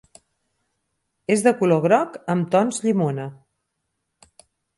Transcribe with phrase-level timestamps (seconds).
[1.35, 3.27] És de color groc amb tons llimona.